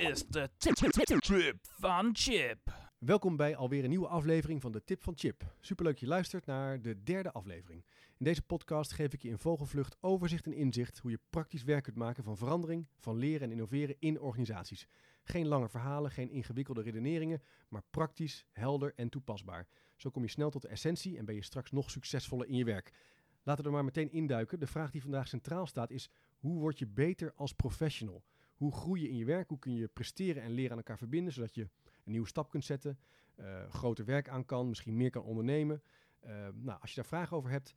is 0.00 0.26
de 0.26 0.50
tip 0.56 0.78
van 1.62 2.10
Chip. 2.12 2.74
Welkom 2.98 3.36
bij 3.36 3.56
alweer 3.56 3.84
een 3.84 3.90
nieuwe 3.90 4.06
aflevering 4.06 4.60
van 4.60 4.72
de 4.72 4.84
Tip 4.84 5.02
van 5.02 5.12
Chip. 5.16 5.54
Superleuk 5.60 5.98
je 5.98 6.06
luistert 6.06 6.46
naar 6.46 6.82
de 6.82 7.02
derde 7.02 7.32
aflevering. 7.32 7.84
In 8.18 8.24
deze 8.24 8.42
podcast 8.42 8.92
geef 8.92 9.12
ik 9.12 9.22
je 9.22 9.28
in 9.28 9.38
vogelvlucht 9.38 9.96
overzicht 10.00 10.46
en 10.46 10.52
inzicht 10.52 10.98
hoe 10.98 11.10
je 11.10 11.20
praktisch 11.30 11.62
werk 11.62 11.82
kunt 11.82 11.96
maken 11.96 12.24
van 12.24 12.36
verandering, 12.36 12.86
van 12.98 13.16
leren 13.16 13.40
en 13.40 13.50
innoveren 13.50 13.96
in 13.98 14.20
organisaties. 14.20 14.86
Geen 15.22 15.46
lange 15.46 15.68
verhalen, 15.68 16.10
geen 16.10 16.30
ingewikkelde 16.30 16.82
redeneringen, 16.82 17.42
maar 17.68 17.82
praktisch, 17.90 18.44
helder 18.52 18.92
en 18.96 19.08
toepasbaar. 19.08 19.66
Zo 19.96 20.10
kom 20.10 20.22
je 20.22 20.28
snel 20.28 20.50
tot 20.50 20.62
de 20.62 20.68
essentie 20.68 21.18
en 21.18 21.24
ben 21.24 21.34
je 21.34 21.44
straks 21.44 21.70
nog 21.70 21.90
succesvoller 21.90 22.46
in 22.46 22.56
je 22.56 22.64
werk. 22.64 22.92
Laten 23.42 23.62
we 23.62 23.68
er 23.68 23.74
maar 23.74 23.84
meteen 23.84 24.12
induiken. 24.12 24.60
De 24.60 24.66
vraag 24.66 24.90
die 24.90 25.02
vandaag 25.02 25.28
centraal 25.28 25.66
staat 25.66 25.90
is: 25.90 26.10
hoe 26.38 26.60
word 26.60 26.78
je 26.78 26.86
beter 26.86 27.32
als 27.34 27.52
professional? 27.52 28.24
Hoe 28.60 28.72
groei 28.72 29.02
je 29.02 29.08
in 29.08 29.16
je 29.16 29.24
werk? 29.24 29.48
Hoe 29.48 29.58
kun 29.58 29.74
je 29.74 29.88
presteren 29.88 30.42
en 30.42 30.50
leren 30.50 30.70
aan 30.70 30.76
elkaar 30.76 30.98
verbinden, 30.98 31.32
zodat 31.32 31.54
je 31.54 31.62
een 32.04 32.10
nieuwe 32.10 32.26
stap 32.26 32.50
kunt 32.50 32.64
zetten, 32.64 32.98
uh, 33.36 33.70
groter 33.70 34.04
werk 34.04 34.28
aan 34.28 34.44
kan, 34.44 34.68
misschien 34.68 34.96
meer 34.96 35.10
kan 35.10 35.22
ondernemen? 35.22 35.82
Uh, 36.24 36.48
nou, 36.54 36.80
als 36.80 36.90
je 36.90 36.96
daar 36.96 37.04
vragen 37.04 37.36
over 37.36 37.50
hebt, 37.50 37.74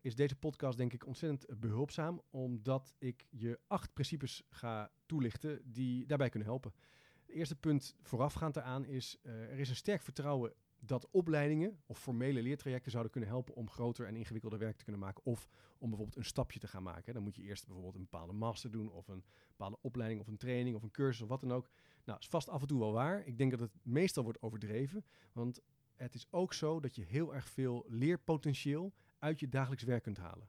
is 0.00 0.14
deze 0.14 0.36
podcast 0.36 0.78
denk 0.78 0.92
ik 0.92 1.06
ontzettend 1.06 1.60
behulpzaam, 1.60 2.22
omdat 2.30 2.94
ik 2.98 3.26
je 3.30 3.60
acht 3.66 3.92
principes 3.92 4.42
ga 4.50 4.90
toelichten 5.06 5.60
die 5.64 6.06
daarbij 6.06 6.28
kunnen 6.28 6.48
helpen. 6.48 6.72
Het 7.20 7.30
eerste 7.30 7.56
punt 7.56 7.96
voorafgaand 8.02 8.54
daaraan 8.54 8.84
is, 8.84 9.18
uh, 9.22 9.32
er 9.32 9.58
is 9.58 9.68
een 9.68 9.76
sterk 9.76 10.02
vertrouwen 10.02 10.54
dat 10.84 11.10
opleidingen 11.10 11.82
of 11.86 11.98
formele 11.98 12.42
leertrajecten 12.42 12.90
zouden 12.90 13.12
kunnen 13.12 13.30
helpen 13.30 13.54
om 13.54 13.70
groter 13.70 14.06
en 14.06 14.16
ingewikkelder 14.16 14.58
werk 14.58 14.76
te 14.76 14.84
kunnen 14.84 15.02
maken. 15.02 15.24
Of 15.24 15.48
om 15.78 15.88
bijvoorbeeld 15.88 16.18
een 16.18 16.24
stapje 16.24 16.58
te 16.58 16.66
gaan 16.66 16.82
maken. 16.82 17.14
Dan 17.14 17.22
moet 17.22 17.36
je 17.36 17.42
eerst 17.42 17.64
bijvoorbeeld 17.64 17.94
een 17.94 18.08
bepaalde 18.10 18.32
master 18.32 18.70
doen, 18.70 18.90
of 18.90 19.08
een 19.08 19.24
bepaalde 19.48 19.78
opleiding, 19.80 20.20
of 20.20 20.26
een 20.26 20.36
training, 20.36 20.76
of 20.76 20.82
een 20.82 20.90
cursus, 20.90 21.22
of 21.22 21.28
wat 21.28 21.40
dan 21.40 21.52
ook. 21.52 21.68
Nou, 22.04 22.18
is 22.18 22.26
vast 22.26 22.48
af 22.48 22.60
en 22.60 22.66
toe 22.66 22.78
wel 22.78 22.92
waar. 22.92 23.26
Ik 23.26 23.38
denk 23.38 23.50
dat 23.50 23.60
het 23.60 23.72
meestal 23.82 24.22
wordt 24.22 24.42
overdreven. 24.42 25.04
Want 25.32 25.60
het 25.96 26.14
is 26.14 26.26
ook 26.30 26.54
zo 26.54 26.80
dat 26.80 26.94
je 26.94 27.02
heel 27.02 27.34
erg 27.34 27.48
veel 27.48 27.84
leerpotentieel 27.88 28.92
uit 29.18 29.40
je 29.40 29.48
dagelijks 29.48 29.84
werk 29.84 30.02
kunt 30.02 30.18
halen. 30.18 30.48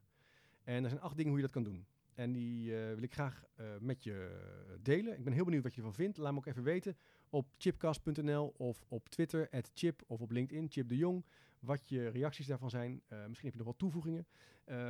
En 0.63 0.83
er 0.83 0.89
zijn 0.89 1.01
acht 1.01 1.15
dingen 1.15 1.29
hoe 1.31 1.39
je 1.39 1.45
dat 1.45 1.55
kan 1.55 1.63
doen. 1.63 1.85
En 2.13 2.31
die 2.31 2.71
uh, 2.71 2.93
wil 2.93 3.03
ik 3.03 3.13
graag 3.13 3.45
uh, 3.55 3.65
met 3.79 4.03
je 4.03 4.41
delen. 4.81 5.17
Ik 5.17 5.23
ben 5.23 5.33
heel 5.33 5.45
benieuwd 5.45 5.63
wat 5.63 5.73
je 5.73 5.81
ervan 5.81 5.95
vindt. 5.95 6.17
Laat 6.17 6.31
me 6.31 6.37
ook 6.37 6.45
even 6.45 6.63
weten 6.63 6.97
op 7.33 7.47
chipcast.nl 7.57 8.53
of 8.57 8.85
op 8.87 9.09
Twitter, 9.09 9.49
chip 9.73 10.03
of 10.07 10.21
op 10.21 10.31
LinkedIn, 10.31 10.71
Chip 10.71 10.87
de 10.87 10.97
Jong. 10.97 11.25
Wat 11.59 11.89
je 11.89 12.07
reacties 12.07 12.47
daarvan 12.47 12.69
zijn. 12.69 12.91
Uh, 12.91 13.25
misschien 13.25 13.49
heb 13.49 13.57
je 13.57 13.63
nog 13.63 13.67
wat 13.67 13.77
toevoegingen. 13.77 14.27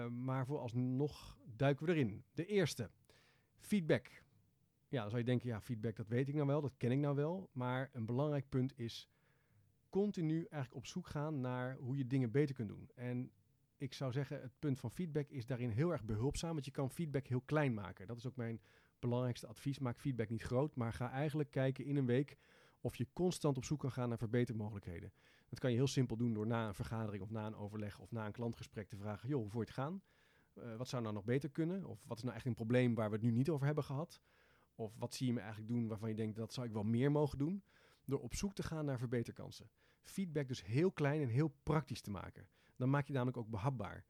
maar 0.09 0.45
vooralsnog 0.45 1.37
duiken 1.55 1.85
we 1.85 1.91
erin. 1.91 2.23
De 2.33 2.45
eerste, 2.45 2.89
feedback. 3.59 4.07
Ja, 4.87 4.99
dan 5.01 5.09
zou 5.09 5.21
je 5.21 5.27
denken, 5.27 5.49
ja, 5.49 5.61
feedback 5.61 5.95
dat 5.95 6.07
weet 6.07 6.27
ik 6.27 6.33
nou 6.33 6.47
wel, 6.47 6.61
dat 6.61 6.77
ken 6.77 6.91
ik 6.91 6.99
nou 6.99 7.15
wel. 7.15 7.49
Maar 7.51 7.89
een 7.93 8.05
belangrijk 8.05 8.49
punt 8.49 8.79
is 8.79 9.09
continu 9.89 10.35
eigenlijk 10.35 10.75
op 10.75 10.85
zoek 10.85 11.07
gaan 11.07 11.39
naar 11.41 11.77
hoe 11.77 11.97
je 11.97 12.07
dingen 12.07 12.31
beter 12.31 12.55
kunt 12.55 12.67
doen. 12.67 12.89
En 12.95 13.31
ik 13.77 13.93
zou 13.93 14.11
zeggen, 14.11 14.41
het 14.41 14.59
punt 14.59 14.79
van 14.79 14.91
feedback 14.91 15.29
is 15.29 15.45
daarin 15.45 15.69
heel 15.69 15.91
erg 15.91 16.03
behulpzaam, 16.03 16.53
want 16.53 16.65
je 16.65 16.71
kan 16.71 16.91
feedback 16.91 17.27
heel 17.27 17.41
klein 17.41 17.73
maken. 17.73 18.07
Dat 18.07 18.17
is 18.17 18.27
ook 18.27 18.35
mijn 18.35 18.61
belangrijkste 19.07 19.47
advies. 19.47 19.79
Maak 19.79 19.99
feedback 19.99 20.29
niet 20.29 20.43
groot, 20.43 20.75
maar 20.75 20.93
ga 20.93 21.11
eigenlijk 21.11 21.51
kijken 21.51 21.85
in 21.85 21.95
een 21.95 22.05
week 22.05 22.37
of 22.81 22.95
je 22.95 23.07
constant 23.13 23.57
op 23.57 23.65
zoek 23.65 23.79
kan 23.79 23.91
gaan 23.91 24.09
naar 24.09 24.17
verbetermogelijkheden. 24.17 25.13
Dat 25.49 25.59
kan 25.59 25.71
je 25.71 25.77
heel 25.77 25.87
simpel 25.87 26.17
doen 26.17 26.33
door 26.33 26.47
na 26.47 26.67
een 26.67 26.73
vergadering 26.73 27.23
of 27.23 27.29
na 27.29 27.45
een 27.45 27.55
overleg 27.55 27.99
of 27.99 28.11
na 28.11 28.25
een 28.25 28.31
klantgesprek 28.31 28.87
te 28.87 28.95
vragen, 28.95 29.29
joh, 29.29 29.41
hoe 29.41 29.49
voor 29.49 29.61
het 29.61 29.71
gaan? 29.71 30.01
Uh, 30.55 30.75
wat 30.75 30.87
zou 30.87 31.01
nou 31.01 31.13
nog 31.13 31.23
beter 31.23 31.49
kunnen? 31.49 31.85
Of 31.85 32.05
wat 32.07 32.17
is 32.17 32.23
nou 32.23 32.35
echt 32.35 32.45
een 32.45 32.53
probleem 32.53 32.95
waar 32.95 33.09
we 33.09 33.15
het 33.15 33.25
nu 33.25 33.31
niet 33.31 33.49
over 33.49 33.65
hebben 33.65 33.83
gehad? 33.83 34.21
Of 34.75 34.95
wat 34.97 35.13
zie 35.13 35.27
je 35.27 35.33
me 35.33 35.39
eigenlijk 35.39 35.71
doen 35.71 35.87
waarvan 35.87 36.09
je 36.09 36.15
denkt, 36.15 36.35
dat 36.35 36.53
zou 36.53 36.67
ik 36.67 36.73
wel 36.73 36.83
meer 36.83 37.11
mogen 37.11 37.37
doen? 37.37 37.63
Door 38.05 38.19
op 38.19 38.35
zoek 38.35 38.53
te 38.53 38.63
gaan 38.63 38.85
naar 38.85 38.97
verbeterkansen. 38.97 39.69
Feedback 40.01 40.47
dus 40.47 40.65
heel 40.65 40.91
klein 40.91 41.21
en 41.21 41.27
heel 41.27 41.55
praktisch 41.63 42.01
te 42.01 42.11
maken. 42.11 42.47
Dan 42.75 42.89
maak 42.89 43.07
je 43.07 43.13
namelijk 43.13 43.37
ook 43.37 43.49
behapbaar. 43.49 44.05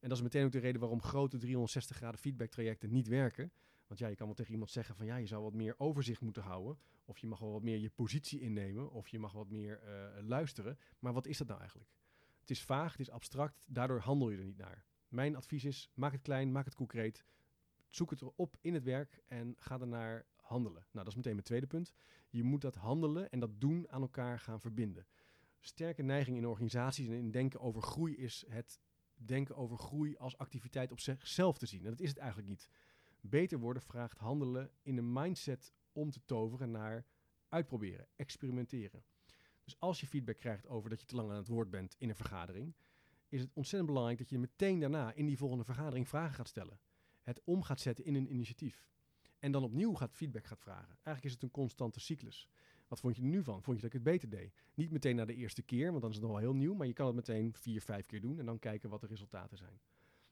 En 0.00 0.08
dat 0.08 0.16
is 0.16 0.22
meteen 0.22 0.44
ook 0.44 0.52
de 0.52 0.58
reden 0.58 0.80
waarom 0.80 1.02
grote 1.02 1.38
360 1.38 1.96
graden 1.96 2.20
feedback 2.20 2.50
trajecten 2.50 2.90
niet 2.90 3.08
werken. 3.08 3.52
Want 3.90 4.02
ja, 4.02 4.08
je 4.08 4.16
kan 4.16 4.26
wel 4.26 4.34
tegen 4.34 4.52
iemand 4.52 4.70
zeggen 4.70 4.96
van 4.96 5.06
ja, 5.06 5.16
je 5.16 5.26
zou 5.26 5.42
wat 5.42 5.54
meer 5.54 5.74
overzicht 5.78 6.20
moeten 6.20 6.42
houden. 6.42 6.78
Of 7.04 7.18
je 7.18 7.26
mag 7.26 7.38
wel 7.38 7.52
wat 7.52 7.62
meer 7.62 7.78
je 7.78 7.90
positie 7.90 8.40
innemen. 8.40 8.90
Of 8.90 9.08
je 9.08 9.18
mag 9.18 9.32
wat 9.32 9.48
meer 9.48 9.80
uh, 9.84 10.22
luisteren. 10.28 10.78
Maar 10.98 11.12
wat 11.12 11.26
is 11.26 11.38
dat 11.38 11.46
nou 11.46 11.60
eigenlijk? 11.60 11.90
Het 12.40 12.50
is 12.50 12.62
vaag, 12.62 12.90
het 12.90 13.00
is 13.00 13.10
abstract, 13.10 13.66
daardoor 13.68 14.00
handel 14.00 14.30
je 14.30 14.38
er 14.38 14.44
niet 14.44 14.56
naar. 14.56 14.84
Mijn 15.08 15.36
advies 15.36 15.64
is, 15.64 15.90
maak 15.94 16.12
het 16.12 16.22
klein, 16.22 16.52
maak 16.52 16.64
het 16.64 16.74
concreet. 16.74 17.24
Zoek 17.88 18.10
het 18.10 18.20
erop 18.20 18.56
in 18.60 18.74
het 18.74 18.84
werk 18.84 19.20
en 19.28 19.54
ga 19.58 19.80
ernaar 19.80 20.26
handelen. 20.36 20.82
Nou, 20.82 21.04
dat 21.04 21.08
is 21.08 21.14
meteen 21.14 21.32
mijn 21.32 21.44
tweede 21.44 21.66
punt. 21.66 21.92
Je 22.28 22.42
moet 22.42 22.60
dat 22.60 22.74
handelen 22.74 23.30
en 23.30 23.40
dat 23.40 23.60
doen 23.60 23.90
aan 23.90 24.02
elkaar 24.02 24.38
gaan 24.38 24.60
verbinden 24.60 25.06
sterke 25.60 26.02
neiging 26.02 26.36
in 26.36 26.46
organisaties 26.46 27.08
en 27.08 27.14
in 27.14 27.30
denken 27.30 27.60
over 27.60 27.82
groei 27.82 28.16
is 28.16 28.44
het 28.48 28.80
denken 29.14 29.56
over 29.56 29.76
groei 29.78 30.16
als 30.16 30.38
activiteit 30.38 30.92
op 30.92 31.00
zichzelf 31.00 31.58
te 31.58 31.66
zien. 31.66 31.84
En 31.84 31.90
dat 31.90 32.00
is 32.00 32.08
het 32.08 32.18
eigenlijk 32.18 32.48
niet. 32.48 32.68
Beter 33.20 33.58
worden 33.58 33.82
vraagt 33.82 34.18
handelen 34.18 34.70
in 34.82 34.96
een 34.96 35.12
mindset 35.12 35.72
om 35.92 36.10
te 36.10 36.20
toveren 36.24 36.70
naar 36.70 37.06
uitproberen, 37.48 38.06
experimenteren. 38.16 39.04
Dus 39.64 39.80
als 39.80 40.00
je 40.00 40.06
feedback 40.06 40.38
krijgt 40.38 40.66
over 40.66 40.90
dat 40.90 41.00
je 41.00 41.06
te 41.06 41.14
lang 41.14 41.30
aan 41.30 41.36
het 41.36 41.48
woord 41.48 41.70
bent 41.70 41.96
in 41.98 42.08
een 42.08 42.14
vergadering, 42.16 42.74
is 43.28 43.40
het 43.40 43.50
ontzettend 43.52 43.86
belangrijk 43.86 44.18
dat 44.18 44.28
je 44.28 44.38
meteen 44.38 44.80
daarna 44.80 45.12
in 45.12 45.26
die 45.26 45.36
volgende 45.36 45.64
vergadering 45.64 46.08
vragen 46.08 46.34
gaat 46.34 46.48
stellen. 46.48 46.80
Het 47.22 47.40
om 47.44 47.62
gaat 47.62 47.80
zetten 47.80 48.04
in 48.04 48.14
een 48.14 48.32
initiatief. 48.32 48.88
En 49.38 49.52
dan 49.52 49.62
opnieuw 49.62 49.94
gaat 49.94 50.12
feedback 50.12 50.46
gaat 50.46 50.60
vragen. 50.60 50.88
Eigenlijk 50.88 51.24
is 51.24 51.32
het 51.32 51.42
een 51.42 51.50
constante 51.50 52.00
cyclus. 52.00 52.48
Wat 52.88 53.00
vond 53.00 53.16
je 53.16 53.22
er 53.22 53.28
nu 53.28 53.42
van? 53.42 53.62
Vond 53.62 53.76
je 53.76 53.82
dat 53.82 53.92
ik 53.92 53.92
het 53.92 54.02
beter 54.02 54.28
deed? 54.28 54.54
Niet 54.74 54.90
meteen 54.90 55.16
na 55.16 55.24
de 55.24 55.34
eerste 55.34 55.62
keer, 55.62 55.88
want 55.90 56.00
dan 56.00 56.10
is 56.10 56.16
het 56.16 56.24
nog 56.24 56.34
wel 56.34 56.40
heel 56.40 56.54
nieuw. 56.54 56.74
Maar 56.74 56.86
je 56.86 56.92
kan 56.92 57.06
het 57.06 57.14
meteen 57.14 57.54
vier, 57.54 57.82
vijf 57.82 58.06
keer 58.06 58.20
doen 58.20 58.38
en 58.38 58.46
dan 58.46 58.58
kijken 58.58 58.90
wat 58.90 59.00
de 59.00 59.06
resultaten 59.06 59.56
zijn. 59.56 59.80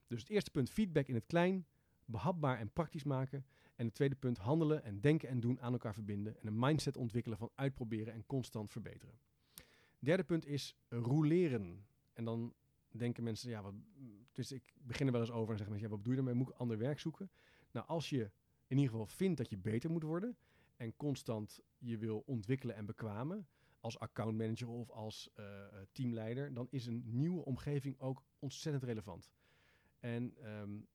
Dus 0.07 0.21
het 0.21 0.31
eerste 0.31 0.51
punt, 0.51 0.71
feedback 0.71 1.07
in 1.07 1.15
het 1.15 1.27
klein, 1.27 1.67
behapbaar 2.09 2.59
en 2.59 2.73
praktisch 2.73 3.05
maken. 3.05 3.47
En 3.75 3.87
het 3.87 3.95
tweede 3.95 4.15
punt, 4.15 4.39
handelen 4.39 4.85
en 4.85 5.01
denken 5.01 5.29
en 5.29 5.41
doen 5.41 5.61
aan 5.61 5.73
elkaar 5.73 5.95
verbinden. 5.95 6.41
En 6.41 6.47
een 6.47 6.59
mindset 6.59 6.97
ontwikkelen 6.97 7.39
van 7.39 7.51
uitproberen 7.55 8.13
en 8.13 8.27
constant 8.27 8.71
verbeteren. 8.73 9.19
Derde 9.99 10.25
punt 10.25 10.47
is 10.47 10.77
roleren. 10.89 11.87
En 12.13 12.25
dan 12.25 12.55
denken 12.89 13.23
mensen, 13.23 13.51
ja, 13.51 13.63
wat, 13.63 13.75
dus 14.33 14.53
ik 14.53 14.63
begin 14.83 15.07
er 15.07 15.13
wel 15.13 15.21
eens 15.21 15.31
over 15.31 15.51
en 15.51 15.57
zeggen 15.57 15.71
mensen, 15.71 15.91
ja, 15.91 15.95
wat 15.95 16.03
bedoel 16.03 16.19
je 16.19 16.25
daarmee? 16.25 16.45
Moet 16.45 16.55
ik 16.55 16.61
ander 16.61 16.79
werk 16.79 17.01
zoeken? 17.01 17.31
Nou, 17.71 17.87
als 17.87 18.11
je 18.11 18.31
in 18.67 18.77
ieder 18.77 18.91
geval 18.91 19.07
vindt 19.07 19.39
dat 19.39 19.51
je 19.51 19.59
beter 19.59 19.91
moet 19.91 20.03
worden 20.03 20.37
en 20.77 20.97
constant 20.97 21.61
je 21.79 21.99
wil 21.99 22.23
ontwikkelen 22.27 22.77
en 22.77 22.87
bekwamen 22.87 23.49
als 23.81 23.99
accountmanager 23.99 24.69
of 24.69 24.91
als 24.91 25.31
uh, 25.37 25.67
teamleider, 25.93 26.55
dan 26.55 26.67
is 26.71 26.87
een 26.87 27.03
nieuwe 27.07 27.45
omgeving 27.45 27.99
ook 28.01 28.25
ontzettend 28.39 28.85
relevant. 28.85 29.31
En 29.99 30.35
um, 30.61 30.87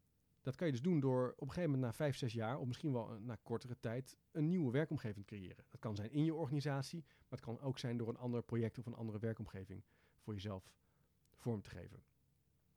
dat 0.44 0.56
kan 0.56 0.68
je 0.68 0.74
dus 0.74 0.82
doen 0.82 1.00
door 1.00 1.32
op 1.32 1.42
een 1.42 1.48
gegeven 1.48 1.70
moment 1.72 1.82
na 1.82 1.94
vijf, 1.94 2.16
zes 2.16 2.34
jaar, 2.34 2.60
of 2.60 2.68
misschien 2.68 2.94
wel 2.94 3.20
na 3.20 3.38
kortere 3.44 3.80
tijd, 3.80 4.18
een 4.32 4.50
nieuwe 4.50 4.72
werkomgeving 4.72 5.26
te 5.26 5.36
creëren. 5.36 5.66
Dat 5.70 5.80
kan 5.80 5.96
zijn 5.96 6.12
in 6.12 6.26
je 6.26 6.34
organisatie, 6.34 7.04
maar 7.06 7.40
het 7.40 7.42
kan 7.42 7.60
ook 7.60 7.80
zijn 7.80 7.98
door 7.98 8.08
een 8.08 8.18
ander 8.18 8.44
project 8.44 8.78
of 8.78 8.86
een 8.86 8.96
andere 8.96 9.20
werkomgeving 9.20 9.84
voor 10.20 10.34
jezelf 10.34 10.72
vorm 11.36 11.62
te 11.62 11.70
geven. 11.70 12.04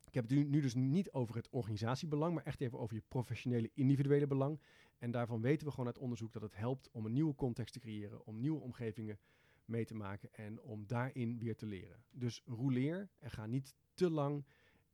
Ik 0.06 0.14
heb 0.14 0.28
het 0.28 0.48
nu 0.48 0.60
dus 0.60 0.74
niet 0.74 1.12
over 1.12 1.34
het 1.34 1.48
organisatiebelang, 1.50 2.34
maar 2.34 2.44
echt 2.44 2.60
even 2.60 2.78
over 2.78 2.94
je 2.96 3.02
professionele 3.08 3.70
individuele 3.74 4.26
belang. 4.26 4.60
En 4.98 5.10
daarvan 5.10 5.40
weten 5.40 5.66
we 5.66 5.72
gewoon 5.72 5.86
uit 5.86 5.98
onderzoek 5.98 6.32
dat 6.32 6.42
het 6.42 6.56
helpt 6.56 6.90
om 6.90 7.06
een 7.06 7.12
nieuwe 7.12 7.34
context 7.34 7.72
te 7.72 7.78
creëren, 7.78 8.26
om 8.26 8.40
nieuwe 8.40 8.60
omgevingen 8.60 9.18
mee 9.64 9.84
te 9.84 9.94
maken 9.94 10.34
en 10.34 10.62
om 10.62 10.86
daarin 10.86 11.38
weer 11.38 11.56
te 11.56 11.66
leren. 11.66 12.04
Dus 12.10 12.42
roleer 12.44 13.10
en 13.18 13.30
ga 13.30 13.46
niet 13.46 13.74
te 13.94 14.10
lang 14.10 14.44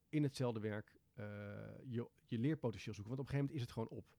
in 0.08 0.22
hetzelfde 0.22 0.60
werk 0.60 1.00
je, 1.84 2.08
je 2.26 2.38
leerpotentieel 2.38 2.94
zoeken, 2.94 3.16
want 3.16 3.28
op 3.28 3.34
een 3.34 3.34
gegeven 3.34 3.38
moment 3.38 3.54
is 3.54 3.60
het 3.60 3.72
gewoon 3.72 3.88
op. 3.88 4.16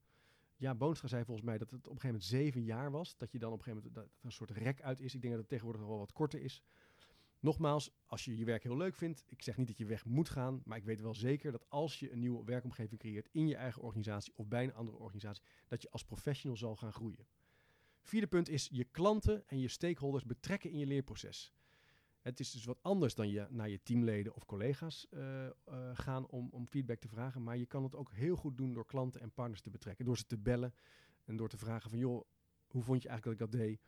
Ja, 0.56 0.76
Boonstra 0.76 1.08
zei 1.08 1.24
volgens 1.26 1.46
mij 1.46 1.58
dat 1.58 1.72
het 1.72 1.88
op 1.88 1.94
een 1.94 2.02
gegeven 2.02 2.20
moment 2.20 2.30
zeven 2.30 2.64
jaar 2.64 2.92
was, 2.92 3.18
dat 3.18 3.32
je 3.32 3.40
dan 3.40 3.52
op 3.52 3.58
een 3.58 3.64
gegeven 3.64 3.84
moment 3.86 4.12
dat 4.12 4.20
er 4.20 4.26
een 4.26 4.32
soort 4.32 4.52
rek 4.52 4.82
uit 4.82 5.00
is. 5.00 5.16
Ik 5.16 5.22
denk 5.22 5.34
dat 5.34 5.42
het 5.42 5.50
tegenwoordig 5.50 5.88
wel 5.88 5.98
wat 5.98 6.12
korter 6.12 6.42
is. 6.42 6.64
Nogmaals, 7.40 7.92
als 8.06 8.26
je 8.26 8.38
je 8.38 8.46
werk 8.46 8.64
heel 8.64 8.78
leuk 8.78 8.96
vindt, 8.96 9.24
ik 9.28 9.42
zeg 9.42 9.58
niet 9.58 9.68
dat 9.68 9.78
je 9.78 9.86
weg 9.86 10.06
moet 10.06 10.30
gaan, 10.30 10.62
maar 10.66 10.78
ik 10.78 10.84
weet 10.84 11.02
wel 11.02 11.16
zeker 11.16 11.52
dat 11.52 11.70
als 11.70 12.00
je 12.00 12.12
een 12.12 12.20
nieuwe 12.20 12.44
werkomgeving 12.46 13.00
creëert 13.00 13.30
in 13.32 13.48
je 13.48 13.56
eigen 13.56 13.82
organisatie 13.82 14.34
of 14.36 14.48
bij 14.48 14.64
een 14.64 14.74
andere 14.74 14.98
organisatie, 14.98 15.44
dat 15.68 15.82
je 15.82 15.92
als 15.92 16.06
professional 16.06 16.58
zal 16.58 16.76
gaan 16.76 16.94
groeien. 16.94 17.28
Vierde 18.02 18.28
punt 18.28 18.50
is 18.50 18.70
je 18.72 18.84
klanten 18.84 19.48
en 19.48 19.60
je 19.60 19.68
stakeholders 19.68 20.26
betrekken 20.26 20.70
in 20.70 20.78
je 20.78 20.86
leerproces. 20.86 21.54
Het 22.24 22.40
is 22.40 22.52
dus 22.52 22.66
wat 22.66 22.80
anders 22.82 23.16
dan 23.16 23.30
je 23.30 23.48
naar 23.50 23.70
je 23.70 23.84
teamleden 23.84 24.36
of 24.36 24.46
collega's 24.46 25.08
uh, 25.12 25.46
uh, 25.46 25.52
gaan 25.94 26.28
om, 26.28 26.48
om 26.52 26.68
feedback 26.68 27.00
te 27.00 27.08
vragen, 27.08 27.44
maar 27.44 27.58
je 27.58 27.66
kan 27.66 27.84
het 27.84 27.96
ook 27.96 28.12
heel 28.12 28.36
goed 28.36 28.58
doen 28.58 28.74
door 28.74 28.86
klanten 28.86 29.22
en 29.22 29.32
partners 29.32 29.62
te 29.62 29.70
betrekken, 29.70 30.06
door 30.06 30.18
ze 30.18 30.26
te 30.26 30.38
bellen 30.38 30.74
en 31.26 31.36
door 31.36 31.50
te 31.50 31.58
vragen 31.58 31.90
van 31.90 32.00
joh, 32.00 32.26
hoe 32.68 32.84
vond 32.84 33.02
je 33.02 33.10
eigenlijk 33.10 33.40
dat 33.40 33.48
ik 33.48 33.58
dat 33.58 33.68
deed? 33.68 33.82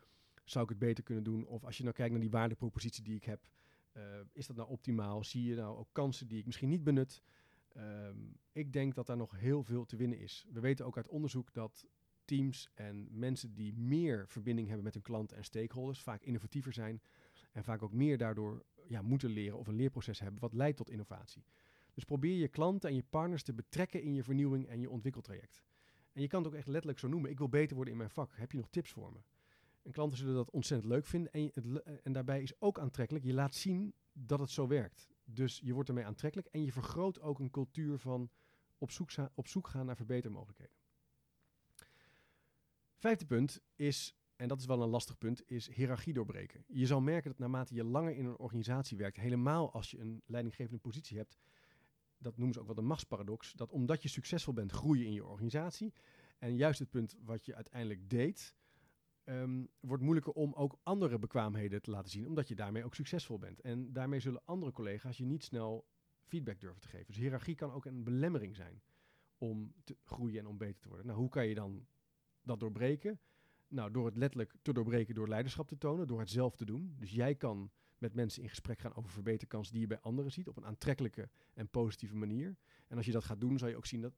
zou 0.46 0.64
ik 0.64 0.70
het 0.70 0.80
beter 0.80 1.04
kunnen 1.04 1.24
doen? 1.24 1.46
Of 1.46 1.64
als 1.64 1.78
je 1.78 1.84
nou 1.84 1.96
kijkt 1.96 2.12
naar 2.12 2.22
die 2.22 2.30
waardepropositie 2.30 3.04
die 3.04 3.16
ik 3.16 3.24
heb, 3.24 3.48
uh, 3.98 4.04
is 4.32 4.48
dat 4.48 4.56
nou 4.56 4.70
optimaal? 4.70 5.24
Zie 5.24 5.44
je 5.44 5.56
nou 5.56 5.78
ook 5.78 5.90
kansen 5.92 6.28
die 6.28 6.40
ik 6.40 6.46
misschien 6.46 6.70
niet 6.70 6.84
benut? 6.84 7.22
Um, 7.78 8.38
ik 8.52 8.74
denk 8.74 8.96
dat 8.96 9.08
daar 9.08 9.18
nog 9.18 9.40
heel 9.40 9.64
veel 9.64 9.86
te 9.86 9.96
winnen 9.96 10.20
is. 10.20 10.46
We 10.52 10.60
weten 10.60 10.86
ook 10.86 10.98
uit 10.98 11.08
onderzoek 11.08 11.54
dat 11.54 11.86
teams 12.26 12.70
en 12.74 13.08
mensen 13.12 13.54
die 13.54 13.74
meer 13.74 14.28
verbinding 14.28 14.68
hebben 14.68 14.86
met 14.86 14.94
hun 14.94 15.04
klanten 15.04 15.38
en 15.38 15.44
stakeholders, 15.44 16.02
vaak 16.02 16.22
innovatiever 16.22 16.74
zijn 16.74 17.02
en 17.56 17.64
vaak 17.64 17.82
ook 17.82 17.94
meer 17.94 18.18
daardoor 18.18 18.66
ja, 18.88 19.02
moeten 19.02 19.30
leren 19.30 19.58
of 19.58 19.68
een 19.68 19.76
leerproces 19.76 20.20
hebben 20.20 20.42
wat 20.42 20.54
leidt 20.54 20.78
tot 20.78 20.90
innovatie. 20.90 21.46
Dus 21.94 22.04
probeer 22.04 22.38
je 22.38 22.48
klanten 22.48 22.90
en 22.90 22.96
je 22.96 23.04
partners 23.10 23.44
te 23.44 23.54
betrekken 23.54 24.02
in 24.02 24.14
je 24.14 24.24
vernieuwing 24.24 24.68
en 24.68 24.80
je 24.80 24.90
ontwikkeltraject. 24.90 25.64
En 26.12 26.22
je 26.22 26.28
kan 26.28 26.44
het 26.44 26.52
ook 26.52 26.58
echt 26.58 26.68
letterlijk 26.68 27.00
zo 27.00 27.08
noemen. 27.08 27.30
Ik 27.30 27.38
wil 27.38 27.50
beter 27.50 27.76
worden 27.76 27.94
in 27.94 28.00
mijn 28.00 28.10
vak. 28.10 28.36
Heb 28.36 28.52
je 28.52 28.58
nog 28.58 28.70
tips 28.70 28.92
voor 28.92 29.12
me? 29.12 29.20
En 29.82 29.92
klanten 29.92 30.18
zullen 30.18 30.36
dat 30.36 30.52
ontzettend 30.52 30.92
leuk 30.92 31.06
vinden. 31.06 31.32
En, 31.32 31.84
en 32.04 32.14
daarbij 32.14 32.42
is 32.42 32.62
ook 32.62 32.80
aantrekkelijk. 32.80 33.26
Je 33.26 33.34
laat 33.34 33.56
zien 33.56 33.94
dat 34.14 34.40
het 34.40 34.50
zo 34.50 34.68
werkt. 34.68 35.10
Dus 35.24 35.60
je 35.64 35.74
wordt 35.74 35.90
ermee 35.90 36.06
aantrekkelijk. 36.06 36.48
En 36.52 36.64
je 36.64 36.72
vergroot 36.72 37.22
ook 37.22 37.40
een 37.40 37.52
cultuur 37.52 37.98
van 37.98 38.30
op 39.34 39.48
zoek 39.48 39.68
gaan 39.68 39.86
naar 39.86 39.96
verbetermogelijkheden. 39.96 40.76
Vijfde 42.96 43.26
punt 43.26 43.62
is, 43.76 44.16
en 44.36 44.48
dat 44.48 44.60
is 44.60 44.66
wel 44.66 44.82
een 44.82 44.90
lastig 44.90 45.18
punt, 45.18 45.50
is 45.50 45.68
hiërarchie 45.68 46.14
doorbreken. 46.14 46.64
Je 46.68 46.86
zal 46.86 47.02
merken 47.02 47.30
dat 47.30 47.40
naarmate 47.40 47.76
je 47.76 47.84
langer 47.84 48.16
in 48.16 48.26
een 48.26 48.38
organisatie 48.38 48.98
werkt, 48.98 49.18
helemaal 49.18 49.74
als 49.74 49.92
je 49.92 50.00
een 50.00 50.22
leidinggevende 50.26 50.80
positie 50.80 51.18
hebt, 51.18 51.38
dat 52.18 52.38
noemen 52.38 52.54
ze 52.54 52.60
ook 52.60 52.66
wel 52.66 52.76
de 52.76 52.82
machtsparadox, 52.82 53.54
dat 53.54 53.72
omdat 53.72 54.02
je 54.02 54.10
succesvol 54.10 54.54
bent, 54.54 54.72
groei 54.72 55.00
je 55.00 55.06
in 55.06 55.14
je 55.14 55.26
organisatie. 55.26 55.94
En 56.38 56.56
juist 56.56 56.80
het 56.80 56.90
punt 56.90 57.16
wat 57.24 57.46
je 57.46 57.56
uiteindelijk 57.56 58.10
deed, 58.10 58.56
um, 59.26 59.68
wordt 59.80 60.04
moeilijker 60.04 60.34
om 60.34 60.54
ook 60.54 60.80
andere 60.84 61.20
bekwaamheden 61.20 61.82
te 61.82 61.92
laten 61.92 62.12
zien, 62.12 62.28
omdat 62.28 62.48
je 62.48 62.56
daarmee 62.56 62.84
ook 62.84 62.96
succesvol 62.96 63.40
bent. 63.40 63.62
En 63.62 63.94
daarmee 63.94 64.20
zullen 64.20 64.46
andere 64.46 64.72
collega's 64.72 65.18
je 65.18 65.26
niet 65.26 65.44
snel 65.44 65.88
feedback 66.24 66.60
durven 66.60 66.82
te 66.82 66.88
geven. 66.88 67.06
Dus 67.08 67.18
hiërarchie 67.18 67.56
kan 67.56 67.72
ook 67.72 67.86
een 67.86 68.04
belemmering 68.04 68.56
zijn 68.56 68.82
om 69.38 69.74
te 69.84 69.98
groeien 70.04 70.40
en 70.40 70.48
om 70.48 70.58
beter 70.58 70.82
te 70.82 70.88
worden. 70.88 71.06
Nou, 71.06 71.20
hoe 71.20 71.30
kan 71.30 71.48
je 71.48 71.56
dan 71.56 71.88
dat 72.42 72.60
doorbreken? 72.60 73.20
Nou, 73.76 73.92
door 73.92 74.06
het 74.06 74.16
letterlijk 74.16 74.54
te 74.62 74.74
doorbreken 74.74 75.16
door 75.16 75.28
leiderschap 75.28 75.68
te 75.68 75.78
tonen, 75.78 76.08
door 76.08 76.20
het 76.20 76.30
zelf 76.30 76.56
te 76.56 76.66
doen. 76.66 76.96
Dus 77.00 77.12
jij 77.12 77.36
kan 77.36 77.72
met 77.98 78.14
mensen 78.14 78.42
in 78.42 78.50
gesprek 78.50 78.80
gaan 78.80 78.96
over 78.96 79.12
verbeterkansen 79.12 79.74
die 79.74 79.82
je 79.82 79.88
bij 79.88 80.00
anderen 80.00 80.32
ziet, 80.32 80.48
op 80.48 80.58
een 80.58 80.66
aantrekkelijke 80.66 81.30
en 81.54 81.70
positieve 81.70 82.16
manier. 82.16 82.56
En 82.88 82.98
als 82.98 83.06
je 83.06 83.12
dat 83.12 83.24
gaat 83.24 83.40
doen, 83.42 83.58
zal 83.58 83.68
je 83.68 83.76
ook 83.78 83.86
zien 83.86 84.02
dat, 84.02 84.14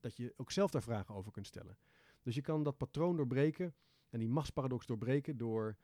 dat 0.00 0.16
je 0.16 0.34
ook 0.36 0.52
zelf 0.52 0.70
daar 0.70 0.82
vragen 0.82 1.14
over 1.14 1.32
kunt 1.32 1.46
stellen. 1.46 1.78
Dus 2.22 2.34
je 2.34 2.40
kan 2.40 2.62
dat 2.62 2.76
patroon 2.76 3.16
doorbreken 3.16 3.74
en 4.08 4.18
die 4.18 4.28
machtsparadox 4.28 4.86
doorbreken 4.86 5.36
door 5.36 5.76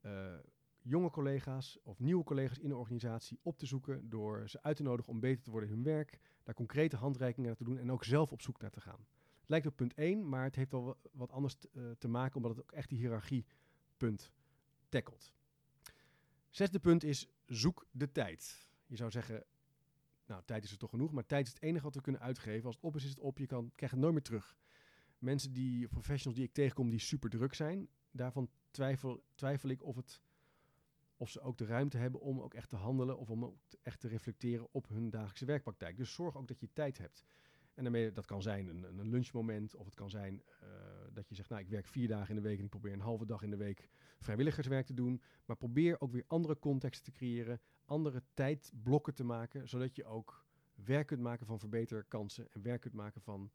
uh, 0.00 0.34
jonge 0.78 1.10
collega's 1.10 1.78
of 1.82 2.00
nieuwe 2.00 2.24
collega's 2.24 2.58
in 2.58 2.68
de 2.68 2.76
organisatie 2.76 3.38
op 3.42 3.58
te 3.58 3.66
zoeken, 3.66 4.08
door 4.08 4.48
ze 4.48 4.62
uit 4.62 4.76
te 4.76 4.82
nodigen 4.82 5.12
om 5.12 5.20
beter 5.20 5.42
te 5.42 5.50
worden 5.50 5.68
in 5.68 5.74
hun 5.74 5.84
werk, 5.84 6.18
daar 6.42 6.54
concrete 6.54 6.96
handreikingen 6.96 7.48
naar 7.48 7.58
te 7.58 7.64
doen 7.64 7.78
en 7.78 7.92
ook 7.92 8.04
zelf 8.04 8.32
op 8.32 8.42
zoek 8.42 8.60
naar 8.60 8.70
te 8.70 8.80
gaan. 8.80 9.06
Het 9.42 9.50
lijkt 9.50 9.66
op 9.66 9.76
punt 9.76 9.94
1, 9.94 10.28
maar 10.28 10.44
het 10.44 10.56
heeft 10.56 10.70
wel 10.70 10.98
wat 11.12 11.32
anders 11.32 11.56
uh, 11.72 11.90
te 11.98 12.08
maken, 12.08 12.36
omdat 12.36 12.50
het 12.50 12.60
ook 12.60 12.72
echt 12.72 12.88
die 12.88 12.98
hiërarchiepunt 12.98 14.32
tackelt. 14.88 15.32
Zesde 16.50 16.78
punt 16.78 17.04
is 17.04 17.28
zoek 17.46 17.86
de 17.90 18.12
tijd. 18.12 18.70
Je 18.86 18.96
zou 18.96 19.10
zeggen, 19.10 19.44
nou, 20.26 20.42
tijd 20.44 20.64
is 20.64 20.70
er 20.70 20.78
toch 20.78 20.90
genoeg, 20.90 21.12
maar 21.12 21.26
tijd 21.26 21.46
is 21.46 21.52
het 21.52 21.62
enige 21.62 21.84
wat 21.84 21.94
we 21.94 22.00
kunnen 22.00 22.20
uitgeven. 22.20 22.66
Als 22.66 22.74
het 22.74 22.84
op 22.84 22.96
is, 22.96 23.04
is 23.04 23.10
het 23.10 23.18
op. 23.18 23.38
Je 23.38 23.46
kan, 23.46 23.72
krijgt 23.74 23.94
het 23.94 24.02
nooit 24.02 24.14
meer 24.14 24.22
terug. 24.22 24.56
Mensen 25.18 25.52
die, 25.52 25.88
professionals 25.88 26.38
die 26.38 26.48
ik 26.48 26.54
tegenkom, 26.54 26.90
die 26.90 26.98
super 26.98 27.30
druk 27.30 27.54
zijn, 27.54 27.88
daarvan 28.10 28.50
twijfel, 28.70 29.24
twijfel 29.34 29.68
ik 29.68 29.82
of, 29.82 29.96
het, 29.96 30.22
of 31.16 31.30
ze 31.30 31.40
ook 31.40 31.58
de 31.58 31.64
ruimte 31.64 31.96
hebben 31.96 32.20
om 32.20 32.40
ook 32.40 32.54
echt 32.54 32.68
te 32.68 32.76
handelen 32.76 33.18
of 33.18 33.30
om 33.30 33.44
ook 33.44 33.58
echt 33.82 34.00
te 34.00 34.08
reflecteren 34.08 34.68
op 34.70 34.88
hun 34.88 35.10
dagelijkse 35.10 35.44
werkpraktijk. 35.44 35.96
Dus 35.96 36.14
zorg 36.14 36.36
ook 36.36 36.48
dat 36.48 36.60
je 36.60 36.72
tijd 36.72 36.98
hebt. 36.98 37.24
En 37.74 37.82
daarmee, 37.82 38.12
dat 38.12 38.26
kan 38.26 38.42
zijn 38.42 38.68
een, 38.68 38.82
een 38.82 39.08
lunchmoment, 39.08 39.74
of 39.74 39.84
het 39.84 39.94
kan 39.94 40.10
zijn 40.10 40.42
uh, 40.62 40.68
dat 41.12 41.28
je 41.28 41.34
zegt, 41.34 41.48
nou, 41.48 41.62
ik 41.62 41.68
werk 41.68 41.86
vier 41.86 42.08
dagen 42.08 42.28
in 42.28 42.42
de 42.42 42.48
week 42.48 42.58
en 42.58 42.64
ik 42.64 42.70
probeer 42.70 42.92
een 42.92 43.00
halve 43.00 43.26
dag 43.26 43.42
in 43.42 43.50
de 43.50 43.56
week 43.56 43.88
vrijwilligerswerk 44.18 44.86
te 44.86 44.94
doen. 44.94 45.22
Maar 45.44 45.56
probeer 45.56 46.00
ook 46.00 46.12
weer 46.12 46.24
andere 46.26 46.58
contexten 46.58 47.04
te 47.04 47.18
creëren, 47.18 47.60
andere 47.84 48.22
tijdblokken 48.34 49.14
te 49.14 49.24
maken, 49.24 49.68
zodat 49.68 49.96
je 49.96 50.04
ook 50.04 50.44
werk 50.74 51.06
kunt 51.06 51.20
maken 51.20 51.46
van 51.46 51.58
verbeterkansen 51.58 52.52
en 52.52 52.62
werk 52.62 52.80
kunt 52.80 52.94
maken 52.94 53.20
van, 53.20 53.50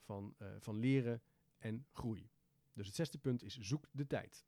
van, 0.00 0.34
uh, 0.42 0.48
van 0.58 0.78
leren 0.78 1.22
en 1.58 1.86
groei. 1.92 2.30
Dus 2.72 2.86
het 2.86 2.96
zesde 2.96 3.18
punt 3.18 3.42
is 3.42 3.58
zoek 3.58 3.88
de 3.90 4.06
tijd. 4.06 4.44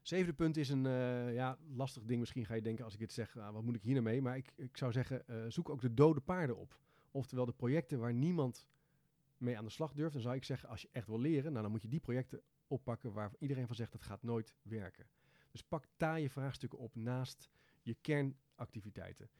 Zevende 0.00 0.32
punt 0.34 0.56
is 0.56 0.68
een 0.68 0.84
uh, 0.84 1.34
ja, 1.34 1.58
lastig 1.74 2.04
ding. 2.04 2.20
Misschien 2.20 2.46
ga 2.46 2.54
je 2.54 2.62
denken 2.62 2.84
als 2.84 2.94
ik 2.94 3.00
dit 3.00 3.12
zeg, 3.12 3.34
nou, 3.34 3.52
wat 3.52 3.62
moet 3.62 3.74
ik 3.74 3.82
hier 3.82 3.92
nou 3.92 4.04
mee? 4.04 4.22
Maar 4.22 4.36
ik, 4.36 4.52
ik 4.56 4.76
zou 4.76 4.92
zeggen, 4.92 5.52
zoek 5.52 5.68
ook 5.68 5.80
de 5.80 5.94
dode 5.94 6.20
paarden 6.20 6.56
op. 6.56 6.78
Oftewel 7.12 7.44
de 7.44 7.52
projecten 7.52 7.98
waar 7.98 8.14
niemand 8.14 8.66
mee 9.36 9.58
aan 9.58 9.64
de 9.64 9.70
slag 9.70 9.92
durft. 9.92 10.12
Dan 10.12 10.22
zou 10.22 10.36
ik 10.36 10.44
zeggen, 10.44 10.68
als 10.68 10.82
je 10.82 10.88
echt 10.92 11.06
wil 11.06 11.20
leren, 11.20 11.50
nou, 11.50 11.62
dan 11.62 11.70
moet 11.70 11.82
je 11.82 11.88
die 11.88 12.00
projecten 12.00 12.42
oppakken 12.66 13.12
waar 13.12 13.32
iedereen 13.38 13.66
van 13.66 13.76
zegt 13.76 13.92
dat 13.92 14.02
gaat 14.02 14.22
nooit 14.22 14.54
werken. 14.62 15.06
Dus 15.50 15.62
pak 15.62 15.86
taaie 15.96 16.30
vraagstukken 16.30 16.78
op 16.78 16.94
naast 16.94 17.50
je 17.82 17.94
kernactiviteiten. 17.94 19.30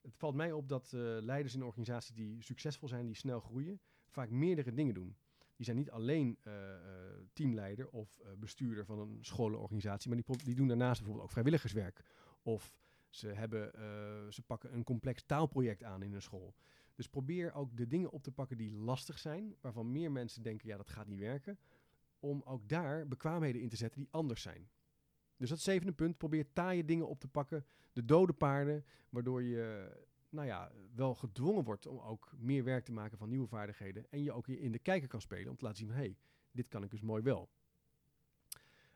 Het 0.00 0.16
valt 0.16 0.34
mij 0.34 0.52
op 0.52 0.68
dat 0.68 0.92
uh, 0.94 1.00
leiders 1.20 1.54
in 1.54 1.64
organisaties 1.64 2.14
die 2.14 2.42
succesvol 2.42 2.88
zijn, 2.88 3.06
die 3.06 3.14
snel 3.14 3.40
groeien, 3.40 3.80
vaak 4.08 4.30
meerdere 4.30 4.74
dingen 4.74 4.94
doen. 4.94 5.16
Die 5.56 5.64
zijn 5.64 5.76
niet 5.76 5.90
alleen 5.90 6.38
uh, 6.42 6.52
uh, 6.52 6.70
teamleider 7.32 7.88
of 7.88 8.20
bestuurder 8.38 8.84
van 8.84 8.98
een 8.98 9.18
scholenorganisatie, 9.20 10.10
maar 10.10 10.22
die, 10.22 10.44
die, 10.44 10.54
doen 10.54 10.68
daarnaast 10.68 10.96
bijvoorbeeld 10.96 11.26
ook 11.26 11.32
vrijwilligerswerk. 11.32 12.04
Of 12.42 12.72
ze, 13.08 13.28
hebben, 13.28 13.72
ze 14.32 14.42
pakken 14.42 14.74
een 14.74 14.84
complex 14.84 15.22
taalproject 15.22 15.82
aan 15.82 16.02
in 16.02 16.12
een 16.12 16.22
school. 16.22 16.54
Dus 16.96 17.08
probeer 17.08 17.52
ook 17.52 17.76
de 17.76 17.86
dingen 17.86 18.10
op 18.10 18.22
te 18.22 18.32
pakken 18.32 18.56
die 18.56 18.72
lastig 18.72 19.18
zijn, 19.18 19.54
waarvan 19.60 19.92
meer 19.92 20.12
mensen 20.12 20.42
denken, 20.42 20.68
ja, 20.68 20.76
dat 20.76 20.90
gaat 20.90 21.06
niet 21.06 21.18
werken, 21.18 21.58
om 22.18 22.42
ook 22.44 22.68
daar 22.68 23.08
bekwaamheden 23.08 23.62
in 23.62 23.68
te 23.68 23.76
zetten 23.76 24.00
die 24.00 24.08
anders 24.10 24.42
zijn. 24.42 24.68
Dus 25.36 25.48
dat 25.48 25.60
zevende 25.60 25.92
punt, 25.92 26.18
probeer 26.18 26.52
taaie 26.52 26.84
dingen 26.84 27.08
op 27.08 27.20
te 27.20 27.28
pakken, 27.28 27.66
de 27.92 28.04
dode 28.04 28.32
paarden, 28.32 28.84
waardoor 29.08 29.42
je 29.42 29.90
nou 30.28 30.46
ja, 30.46 30.72
wel 30.94 31.14
gedwongen 31.14 31.64
wordt 31.64 31.86
om 31.86 31.98
ook 31.98 32.32
meer 32.38 32.64
werk 32.64 32.84
te 32.84 32.92
maken 32.92 33.18
van 33.18 33.28
nieuwe 33.28 33.46
vaardigheden 33.46 34.10
en 34.10 34.22
je 34.22 34.32
ook 34.32 34.48
in 34.48 34.72
de 34.72 34.78
kijker 34.78 35.08
kan 35.08 35.20
spelen 35.20 35.50
om 35.50 35.56
te 35.56 35.64
laten 35.64 35.78
zien 35.78 35.88
hé, 35.88 35.96
hey, 35.96 36.16
dit 36.52 36.68
kan 36.68 36.82
ik 36.82 36.90
dus 36.90 37.00
mooi 37.00 37.22
wel. 37.22 37.48